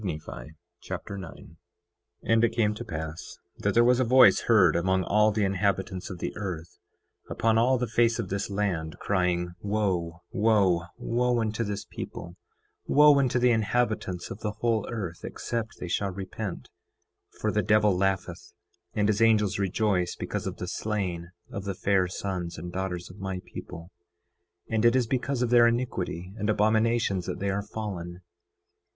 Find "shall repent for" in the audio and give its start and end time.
15.87-17.51